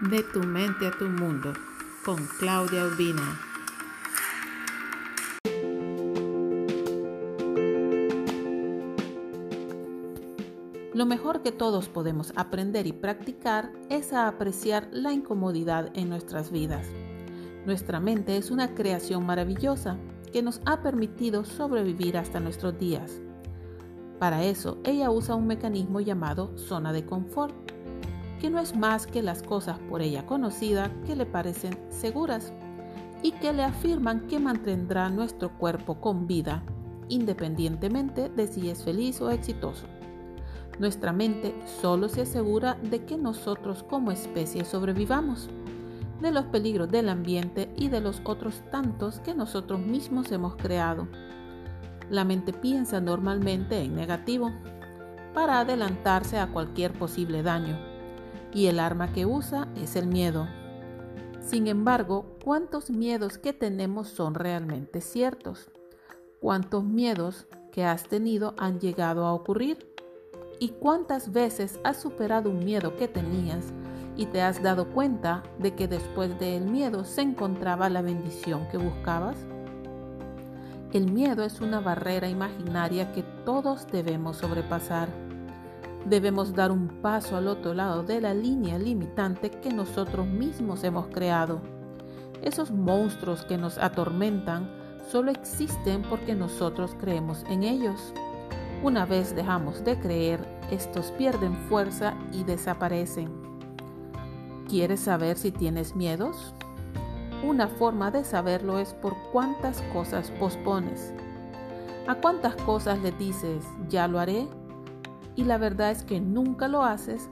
De 0.00 0.22
tu 0.22 0.38
mente 0.44 0.86
a 0.86 0.92
tu 0.92 1.06
mundo 1.06 1.52
con 2.04 2.24
Claudia 2.38 2.84
Urbina. 2.84 3.40
Lo 10.94 11.04
mejor 11.04 11.42
que 11.42 11.50
todos 11.50 11.88
podemos 11.88 12.32
aprender 12.36 12.86
y 12.86 12.92
practicar 12.92 13.72
es 13.90 14.12
a 14.12 14.28
apreciar 14.28 14.88
la 14.92 15.12
incomodidad 15.12 15.90
en 15.94 16.08
nuestras 16.08 16.52
vidas. 16.52 16.86
Nuestra 17.66 17.98
mente 17.98 18.36
es 18.36 18.52
una 18.52 18.76
creación 18.76 19.26
maravillosa 19.26 19.98
que 20.32 20.42
nos 20.42 20.60
ha 20.64 20.80
permitido 20.80 21.44
sobrevivir 21.44 22.16
hasta 22.16 22.38
nuestros 22.38 22.78
días. 22.78 23.20
Para 24.20 24.44
eso, 24.44 24.78
ella 24.84 25.10
usa 25.10 25.34
un 25.34 25.48
mecanismo 25.48 26.00
llamado 26.00 26.56
zona 26.56 26.92
de 26.92 27.04
confort 27.04 27.67
que 28.38 28.50
no 28.50 28.60
es 28.60 28.76
más 28.76 29.06
que 29.06 29.22
las 29.22 29.42
cosas 29.42 29.78
por 29.88 30.02
ella 30.02 30.24
conocidas 30.26 30.90
que 31.06 31.16
le 31.16 31.26
parecen 31.26 31.76
seguras 31.88 32.52
y 33.22 33.32
que 33.32 33.52
le 33.52 33.64
afirman 33.64 34.26
que 34.28 34.38
mantendrá 34.38 35.08
nuestro 35.10 35.50
cuerpo 35.58 36.00
con 36.00 36.26
vida, 36.26 36.62
independientemente 37.08 38.28
de 38.28 38.46
si 38.46 38.70
es 38.70 38.84
feliz 38.84 39.20
o 39.20 39.30
exitoso. 39.30 39.86
Nuestra 40.78 41.12
mente 41.12 41.54
solo 41.80 42.08
se 42.08 42.22
asegura 42.22 42.74
de 42.74 43.04
que 43.04 43.16
nosotros 43.16 43.82
como 43.82 44.12
especie 44.12 44.64
sobrevivamos, 44.64 45.50
de 46.20 46.30
los 46.30 46.44
peligros 46.46 46.88
del 46.88 47.08
ambiente 47.08 47.72
y 47.76 47.88
de 47.88 48.00
los 48.00 48.20
otros 48.24 48.62
tantos 48.70 49.18
que 49.20 49.34
nosotros 49.34 49.80
mismos 49.80 50.30
hemos 50.30 50.54
creado. 50.56 51.08
La 52.10 52.24
mente 52.24 52.52
piensa 52.52 53.00
normalmente 53.00 53.80
en 53.80 53.96
negativo, 53.96 54.52
para 55.34 55.60
adelantarse 55.60 56.38
a 56.38 56.48
cualquier 56.48 56.92
posible 56.92 57.42
daño 57.42 57.87
y 58.52 58.66
el 58.66 58.80
arma 58.80 59.12
que 59.12 59.26
usa 59.26 59.68
es 59.76 59.96
el 59.96 60.06
miedo. 60.06 60.48
Sin 61.40 61.66
embargo, 61.66 62.36
¿cuántos 62.44 62.90
miedos 62.90 63.38
que 63.38 63.52
tenemos 63.52 64.08
son 64.08 64.34
realmente 64.34 65.00
ciertos? 65.00 65.70
¿Cuántos 66.40 66.84
miedos 66.84 67.46
que 67.72 67.84
has 67.84 68.04
tenido 68.04 68.54
han 68.58 68.80
llegado 68.80 69.24
a 69.24 69.32
ocurrir? 69.32 69.94
¿Y 70.60 70.70
cuántas 70.70 71.32
veces 71.32 71.78
has 71.84 72.00
superado 72.00 72.50
un 72.50 72.64
miedo 72.64 72.96
que 72.96 73.08
tenías 73.08 73.72
y 74.16 74.26
te 74.26 74.42
has 74.42 74.62
dado 74.62 74.88
cuenta 74.90 75.42
de 75.58 75.74
que 75.74 75.88
después 75.88 76.38
del 76.38 76.64
miedo 76.64 77.04
se 77.04 77.22
encontraba 77.22 77.88
la 77.88 78.02
bendición 78.02 78.68
que 78.68 78.76
buscabas? 78.76 79.36
El 80.92 81.12
miedo 81.12 81.44
es 81.44 81.60
una 81.60 81.80
barrera 81.80 82.28
imaginaria 82.28 83.12
que 83.12 83.22
todos 83.44 83.86
debemos 83.86 84.38
sobrepasar 84.38 85.08
debemos 86.08 86.54
dar 86.54 86.72
un 86.72 86.88
paso 87.02 87.36
al 87.36 87.48
otro 87.48 87.74
lado 87.74 88.02
de 88.02 88.20
la 88.20 88.34
línea 88.34 88.78
limitante 88.78 89.50
que 89.50 89.72
nosotros 89.72 90.26
mismos 90.26 90.84
hemos 90.84 91.06
creado. 91.08 91.60
Esos 92.42 92.70
monstruos 92.70 93.44
que 93.44 93.58
nos 93.58 93.78
atormentan 93.78 94.70
solo 95.10 95.30
existen 95.30 96.02
porque 96.02 96.34
nosotros 96.34 96.96
creemos 97.00 97.44
en 97.48 97.64
ellos. 97.64 98.12
Una 98.82 99.06
vez 99.06 99.34
dejamos 99.34 99.84
de 99.84 99.98
creer, 99.98 100.40
estos 100.70 101.10
pierden 101.12 101.54
fuerza 101.68 102.14
y 102.32 102.44
desaparecen. 102.44 103.30
¿Quieres 104.68 105.00
saber 105.00 105.36
si 105.36 105.50
tienes 105.50 105.96
miedos? 105.96 106.54
Una 107.42 107.68
forma 107.68 108.10
de 108.10 108.24
saberlo 108.24 108.78
es 108.78 108.94
por 108.94 109.16
cuántas 109.32 109.80
cosas 109.92 110.30
pospones. 110.38 111.12
¿A 112.06 112.14
cuántas 112.16 112.54
cosas 112.56 112.98
le 113.00 113.12
dices, 113.12 113.64
ya 113.88 114.08
lo 114.08 114.18
haré? 114.18 114.46
Y 115.38 115.44
la 115.44 115.56
verdad 115.56 115.92
es 115.92 116.02
que 116.02 116.20
nunca 116.20 116.66
lo 116.66 116.82
haces 116.82 117.30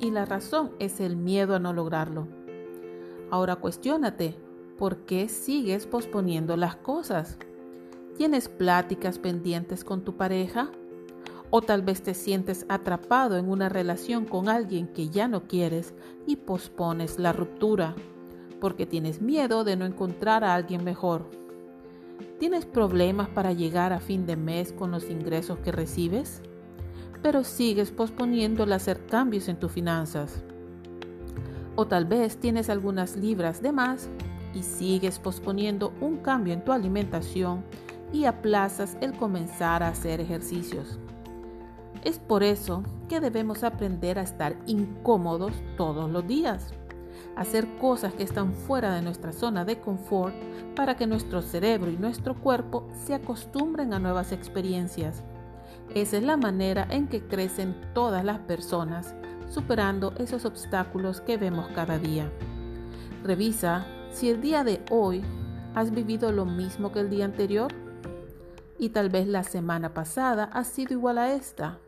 y 0.00 0.10
la 0.10 0.24
razón 0.24 0.72
es 0.80 0.98
el 0.98 1.14
miedo 1.14 1.54
a 1.54 1.60
no 1.60 1.72
lograrlo. 1.72 2.26
Ahora 3.30 3.54
cuestiónate, 3.54 4.36
¿por 4.76 5.04
qué 5.06 5.28
sigues 5.28 5.86
posponiendo 5.86 6.56
las 6.56 6.74
cosas? 6.74 7.38
¿Tienes 8.16 8.48
pláticas 8.48 9.20
pendientes 9.20 9.84
con 9.84 10.02
tu 10.02 10.16
pareja? 10.16 10.72
¿O 11.50 11.62
tal 11.62 11.82
vez 11.82 12.02
te 12.02 12.14
sientes 12.14 12.66
atrapado 12.68 13.36
en 13.36 13.48
una 13.48 13.68
relación 13.68 14.24
con 14.24 14.48
alguien 14.48 14.88
que 14.88 15.08
ya 15.10 15.28
no 15.28 15.44
quieres 15.44 15.94
y 16.26 16.34
pospones 16.34 17.20
la 17.20 17.32
ruptura 17.32 17.94
porque 18.60 18.84
tienes 18.84 19.22
miedo 19.22 19.62
de 19.62 19.76
no 19.76 19.84
encontrar 19.84 20.42
a 20.42 20.56
alguien 20.56 20.82
mejor? 20.82 21.30
¿Tienes 22.40 22.66
problemas 22.66 23.28
para 23.28 23.52
llegar 23.52 23.92
a 23.92 24.00
fin 24.00 24.26
de 24.26 24.34
mes 24.34 24.72
con 24.72 24.90
los 24.90 25.08
ingresos 25.08 25.60
que 25.60 25.70
recibes? 25.70 26.42
Pero 27.24 27.42
sigues 27.42 27.90
posponiendo 27.90 28.64
el 28.64 28.72
hacer 28.74 29.06
cambios 29.06 29.48
en 29.48 29.56
tus 29.58 29.72
finanzas. 29.72 30.42
O 31.74 31.86
tal 31.86 32.04
vez 32.04 32.36
tienes 32.36 32.68
algunas 32.68 33.16
libras 33.16 33.62
de 33.62 33.72
más 33.72 34.10
y 34.52 34.62
sigues 34.62 35.18
posponiendo 35.18 35.94
un 36.02 36.18
cambio 36.18 36.52
en 36.52 36.62
tu 36.62 36.70
alimentación 36.70 37.64
y 38.12 38.26
aplazas 38.26 38.98
el 39.00 39.14
comenzar 39.14 39.82
a 39.82 39.88
hacer 39.88 40.20
ejercicios. 40.20 40.98
Es 42.04 42.18
por 42.18 42.42
eso 42.42 42.82
que 43.08 43.20
debemos 43.20 43.64
aprender 43.64 44.18
a 44.18 44.22
estar 44.22 44.58
incómodos 44.66 45.54
todos 45.78 46.10
los 46.10 46.26
días, 46.26 46.74
hacer 47.36 47.66
cosas 47.78 48.12
que 48.12 48.24
están 48.24 48.52
fuera 48.52 48.94
de 48.94 49.00
nuestra 49.00 49.32
zona 49.32 49.64
de 49.64 49.80
confort 49.80 50.34
para 50.76 50.94
que 50.94 51.06
nuestro 51.06 51.40
cerebro 51.40 51.90
y 51.90 51.96
nuestro 51.96 52.34
cuerpo 52.34 52.86
se 52.92 53.14
acostumbren 53.14 53.94
a 53.94 53.98
nuevas 53.98 54.30
experiencias 54.30 55.24
esa 55.94 56.16
es 56.16 56.22
la 56.22 56.36
manera 56.36 56.86
en 56.90 57.08
que 57.08 57.22
crecen 57.22 57.74
todas 57.94 58.24
las 58.24 58.38
personas, 58.40 59.14
superando 59.48 60.12
esos 60.18 60.44
obstáculos 60.44 61.20
que 61.20 61.36
vemos 61.36 61.68
cada 61.74 61.98
día. 61.98 62.30
Revisa 63.22 63.86
si 64.10 64.30
el 64.30 64.40
día 64.40 64.64
de 64.64 64.82
hoy 64.90 65.22
has 65.74 65.90
vivido 65.90 66.32
lo 66.32 66.44
mismo 66.44 66.92
que 66.92 67.00
el 67.00 67.10
día 67.10 67.24
anterior 67.24 67.72
y 68.78 68.90
tal 68.90 69.08
vez 69.08 69.26
la 69.26 69.44
semana 69.44 69.94
pasada 69.94 70.44
ha 70.52 70.64
sido 70.64 70.94
igual 70.94 71.18
a 71.18 71.32
esta. 71.34 71.78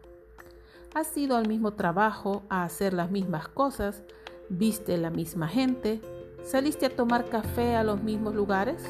Has 0.95 1.17
ido 1.17 1.37
al 1.37 1.47
mismo 1.47 1.73
trabajo 1.73 2.43
a 2.49 2.65
hacer 2.65 2.95
las 2.95 3.11
mismas 3.11 3.49
cosas, 3.49 4.03
viste 4.49 4.97
la 4.97 5.11
misma 5.11 5.49
gente, 5.49 6.01
saliste 6.43 6.87
a 6.87 6.97
tomar 6.97 7.29
café 7.29 7.77
a 7.77 7.85
los 7.85 8.03
mismos 8.03 8.35
lugares. 8.35 8.83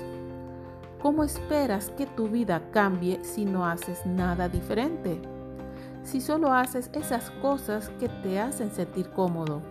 ¿Cómo 1.06 1.22
esperas 1.22 1.91
que 1.91 2.05
tu 2.05 2.27
vida 2.27 2.61
cambie 2.72 3.22
si 3.22 3.44
no 3.44 3.65
haces 3.65 4.05
nada 4.06 4.49
diferente? 4.49 5.22
Si 6.03 6.21
solo 6.21 6.53
haces 6.53 6.91
esas 6.94 7.31
cosas 7.31 7.91
que 8.00 8.09
te 8.09 8.41
hacen 8.41 8.72
sentir 8.72 9.11
cómodo. 9.11 9.62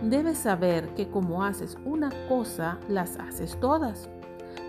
Debes 0.00 0.38
saber 0.38 0.94
que 0.94 1.08
como 1.08 1.42
haces 1.42 1.76
una 1.84 2.12
cosa, 2.28 2.78
las 2.88 3.16
haces 3.16 3.58
todas. 3.58 4.08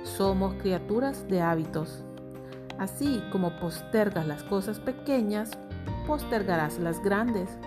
Somos 0.01 0.55
criaturas 0.55 1.27
de 1.27 1.41
hábitos. 1.41 2.03
Así 2.79 3.21
como 3.31 3.55
postergas 3.59 4.25
las 4.25 4.41
cosas 4.41 4.79
pequeñas, 4.79 5.51
postergarás 6.07 6.79
las 6.79 6.99
grandes 7.03 7.59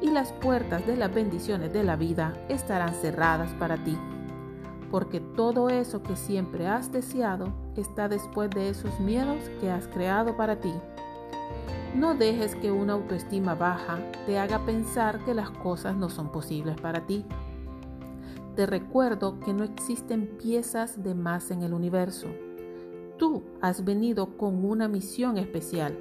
y 0.00 0.12
las 0.12 0.32
puertas 0.34 0.86
de 0.86 0.96
las 0.96 1.12
bendiciones 1.12 1.72
de 1.72 1.82
la 1.82 1.96
vida 1.96 2.34
estarán 2.48 2.94
cerradas 2.94 3.52
para 3.54 3.82
ti 3.82 3.98
porque 4.90 5.20
todo 5.20 5.68
eso 5.68 6.02
que 6.02 6.16
siempre 6.16 6.66
has 6.66 6.90
deseado 6.92 7.52
está 7.76 8.08
después 8.08 8.50
de 8.50 8.70
esos 8.70 8.98
miedos 9.00 9.38
que 9.60 9.70
has 9.70 9.86
creado 9.88 10.36
para 10.36 10.60
ti. 10.60 10.72
No 11.94 12.14
dejes 12.14 12.54
que 12.54 12.70
una 12.70 12.94
autoestima 12.94 13.54
baja 13.54 13.98
te 14.26 14.38
haga 14.38 14.64
pensar 14.64 15.24
que 15.24 15.34
las 15.34 15.50
cosas 15.50 15.96
no 15.96 16.08
son 16.08 16.30
posibles 16.30 16.80
para 16.80 17.06
ti. 17.06 17.24
Te 18.56 18.66
recuerdo 18.66 19.40
que 19.40 19.52
no 19.52 19.64
existen 19.64 20.26
piezas 20.38 21.02
de 21.02 21.14
más 21.14 21.50
en 21.50 21.62
el 21.62 21.72
universo. 21.72 22.26
Tú 23.18 23.42
has 23.60 23.84
venido 23.84 24.36
con 24.36 24.64
una 24.64 24.88
misión 24.88 25.38
especial 25.38 25.96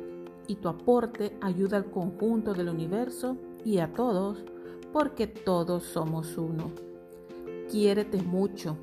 y 0.48 0.56
tu 0.56 0.70
aporte 0.70 1.38
ayuda 1.42 1.78
al 1.78 1.86
conjunto 1.86 2.54
del 2.54 2.70
universo 2.70 3.38
y 3.64 3.80
a 3.80 3.94
todos 3.94 4.44
porque 4.94 5.28
todos 5.28 5.84
somos 5.84 6.38
uno. 6.38 6.87
Quiérete 7.70 8.22
mucho, 8.22 8.78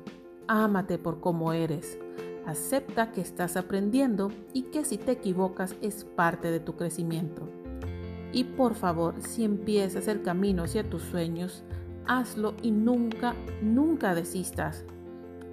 ámate 0.47 0.99
por 0.99 1.19
como 1.19 1.53
eres. 1.53 1.97
Acepta 2.45 3.11
que 3.11 3.21
estás 3.21 3.57
aprendiendo 3.57 4.31
y 4.53 4.63
que 4.63 4.85
si 4.85 4.99
te 4.99 5.13
equivocas 5.13 5.75
es 5.81 6.05
parte 6.05 6.51
de 6.51 6.59
tu 6.59 6.75
crecimiento. 6.75 7.49
Y 8.31 8.43
por 8.43 8.75
favor, 8.75 9.15
si 9.21 9.43
empiezas 9.43 10.07
el 10.07 10.21
camino 10.21 10.63
hacia 10.63 10.87
tus 10.87 11.01
sueños, 11.01 11.63
hazlo 12.05 12.53
y 12.61 12.69
nunca, 12.69 13.33
nunca 13.63 14.13
desistas. 14.13 14.85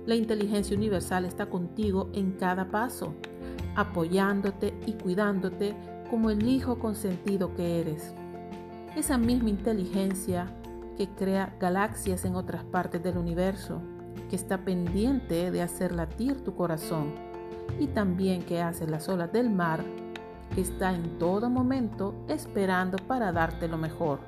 La 0.04 0.14
inteligencia 0.14 0.76
universal 0.76 1.24
está 1.24 1.46
contigo 1.48 2.10
en 2.12 2.32
cada 2.32 2.70
paso, 2.70 3.14
apoyándote 3.76 4.74
y 4.84 4.92
cuidándote 4.92 5.74
como 6.10 6.28
el 6.28 6.46
hijo 6.46 6.78
consentido 6.78 7.54
que 7.54 7.80
eres. 7.80 8.12
Esa 8.94 9.16
misma 9.16 9.48
inteligencia 9.48 10.54
que 10.96 11.08
crea 11.08 11.56
galaxias 11.60 12.24
en 12.24 12.36
otras 12.36 12.64
partes 12.64 13.02
del 13.02 13.18
universo, 13.18 13.80
que 14.28 14.36
está 14.36 14.58
pendiente 14.58 15.50
de 15.50 15.62
hacer 15.62 15.92
latir 15.92 16.42
tu 16.42 16.54
corazón 16.54 17.14
y 17.78 17.88
también 17.88 18.42
que 18.42 18.60
hace 18.60 18.86
las 18.86 19.08
olas 19.08 19.32
del 19.32 19.50
mar, 19.50 19.84
está 20.56 20.94
en 20.94 21.18
todo 21.18 21.48
momento 21.48 22.14
esperando 22.28 22.98
para 22.98 23.32
darte 23.32 23.68
lo 23.68 23.78
mejor. 23.78 24.20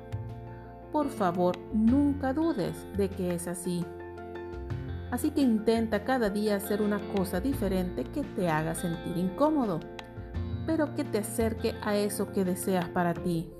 por 0.91 1.09
favor 1.09 1.57
nunca 1.73 2.33
dudes 2.33 2.87
de 2.95 3.09
que 3.09 3.35
es 3.35 3.47
así. 3.47 3.85
Así 5.11 5.31
que 5.31 5.41
intenta 5.41 6.05
cada 6.05 6.29
día 6.29 6.55
hacer 6.55 6.81
una 6.81 6.99
cosa 7.13 7.41
diferente 7.41 8.05
que 8.05 8.23
te 8.23 8.49
haga 8.49 8.75
sentir 8.75 9.17
incómodo, 9.17 9.81
pero 10.65 10.95
que 10.95 11.03
te 11.03 11.19
acerque 11.19 11.75
a 11.83 11.95
eso 11.95 12.31
que 12.31 12.45
deseas 12.45 12.87
para 12.89 13.13
ti. 13.13 13.51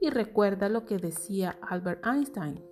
Y 0.00 0.10
recuerda 0.10 0.68
lo 0.68 0.84
que 0.84 0.98
decía 0.98 1.58
Albert 1.62 2.06
Einstein. 2.06 2.64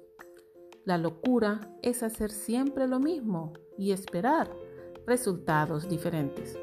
La 0.85 0.99
locura 0.99 1.77
es 1.83 2.03
hacer 2.03 2.31
siempre 2.31 2.87
lo 2.87 3.01
mismo 3.01 3.53
y 3.77 3.93
esperar 3.93 4.51
resultados 5.07 5.89
diferentes. 5.89 6.59